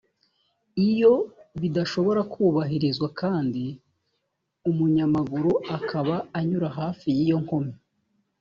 [0.89, 1.13] iyo
[1.61, 3.63] bidashobora kubahirizwa kandi
[4.69, 7.75] umunyamaguru akaba anyura hafi y’iyo nkomyi